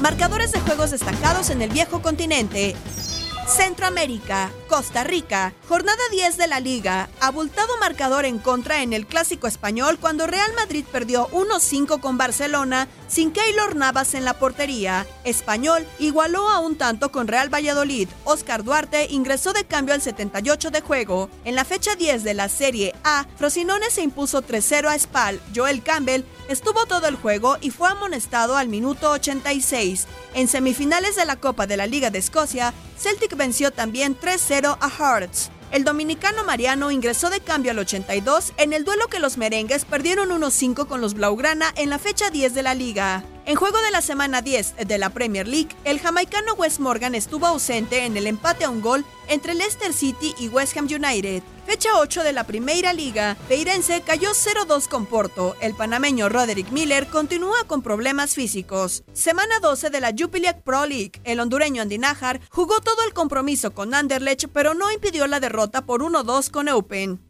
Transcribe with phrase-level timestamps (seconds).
[0.00, 2.74] Marcadores de juegos destacados en el viejo continente.
[3.48, 9.46] Centroamérica, Costa Rica, jornada 10 de la liga, abultado marcador en contra en el clásico
[9.46, 15.06] español cuando Real Madrid perdió 1-5 con Barcelona sin Keylor Navas en la portería.
[15.24, 18.08] Español igualó a un tanto con Real Valladolid.
[18.24, 21.30] Oscar Duarte ingresó de cambio al 78 de juego.
[21.46, 25.40] En la fecha 10 de la Serie A, Frosinone se impuso 3-0 a Spal.
[25.56, 30.06] Joel Campbell estuvo todo el juego y fue amonestado al minuto 86.
[30.34, 34.90] En semifinales de la Copa de la Liga de Escocia, Celtic venció también 3-0 a
[34.90, 35.50] Hearts.
[35.70, 40.30] El dominicano Mariano ingresó de cambio al 82 en el duelo que los merengues perdieron
[40.30, 43.22] 1-5 con los Blaugrana en la fecha 10 de la liga.
[43.44, 47.46] En juego de la semana 10 de la Premier League, el jamaicano Wes Morgan estuvo
[47.46, 51.42] ausente en el empate a un gol entre Leicester City y West Ham United.
[51.68, 55.54] Fecha 8 de la Primera Liga, Peirense cayó 0-2 con Porto.
[55.60, 59.04] El panameño Roderick Miller continúa con problemas físicos.
[59.12, 63.74] Semana 12 de la Jupiler Pro League, el hondureño Andy Najar jugó todo el compromiso
[63.74, 67.20] con Anderlecht, pero no impidió la derrota por 1-2 con Eupen.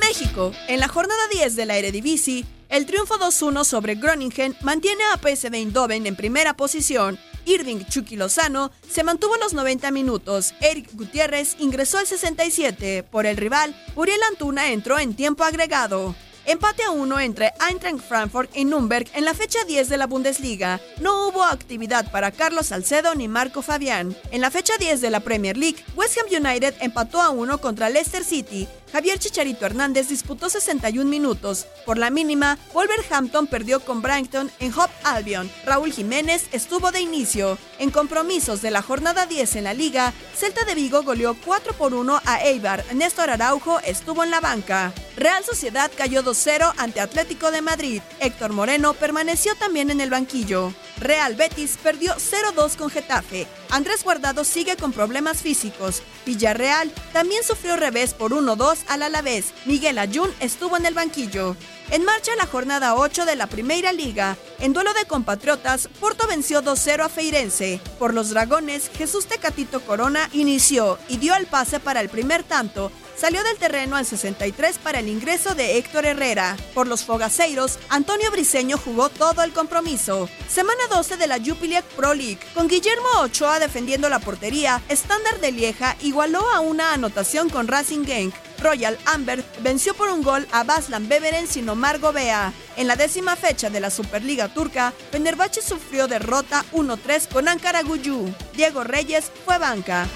[0.00, 0.52] México.
[0.68, 5.54] En la jornada 10 de la Eredivisie, el triunfo 2-1 sobre Groningen mantiene a PSV
[5.54, 7.18] Eindhoven en primera posición.
[7.46, 10.54] Irving Chucky Lozano se mantuvo los 90 minutos.
[10.60, 13.02] Eric Gutiérrez ingresó al 67.
[13.02, 16.14] Por el rival, Uriel Antuna entró en tiempo agregado.
[16.46, 20.78] Empate a uno entre Eintracht Frankfurt y Nürnberg en la fecha 10 de la Bundesliga.
[21.00, 24.14] No hubo actividad para Carlos Salcedo ni Marco Fabián.
[24.30, 27.88] En la fecha 10 de la Premier League, West Ham United empató a uno contra
[27.88, 28.68] Leicester City.
[28.94, 31.66] Javier Chicharito Hernández disputó 61 minutos.
[31.84, 35.50] Por la mínima, Wolverhampton perdió con Brighton en Hop Albion.
[35.66, 37.58] Raúl Jiménez estuvo de inicio.
[37.80, 41.92] En compromisos de la jornada 10 en la liga, Celta de Vigo goleó 4 por
[41.92, 42.84] 1 a Eibar.
[42.94, 44.92] Néstor Araujo estuvo en la banca.
[45.16, 48.00] Real Sociedad cayó 2-0 ante Atlético de Madrid.
[48.20, 50.72] Héctor Moreno permaneció también en el banquillo.
[51.00, 53.48] Real Betis perdió 0-2 con Getafe.
[53.74, 56.04] Andrés Guardado sigue con problemas físicos.
[56.24, 59.46] Villarreal también sufrió revés por 1-2 al Alavés.
[59.64, 61.56] Miguel Ayun estuvo en el banquillo.
[61.90, 64.36] En marcha la jornada 8 de la Primera Liga.
[64.60, 67.80] En duelo de compatriotas, Porto venció 2-0 a Feirense.
[67.98, 72.92] Por los Dragones, Jesús Tecatito Corona inició y dio el pase para el primer tanto.
[73.16, 76.56] Salió del terreno al 63 para el ingreso de Héctor Herrera.
[76.74, 80.28] Por los Fogaceiros, Antonio Briseño jugó todo el compromiso.
[80.48, 82.40] Semana 12 de la Jupiler Pro League.
[82.54, 88.04] Con Guillermo Ochoa defendiendo la portería, Estándar de Lieja igualó a una anotación con Racing
[88.04, 88.34] Genk.
[88.60, 92.52] Royal Amber venció por un gol a Baslan Beveren sin Omar Gobea.
[92.76, 98.32] En la décima fecha de la Superliga Turca, Fenerbahce sufrió derrota 1-3 con Ankara Guyu.
[98.54, 100.06] Diego Reyes fue banca.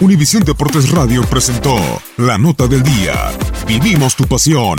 [0.00, 1.76] Univisión Deportes Radio presentó
[2.16, 3.30] La Nota del Día.
[3.66, 4.78] vivimos tu pasión.